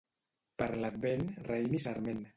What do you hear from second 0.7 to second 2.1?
l'Advent, raïm i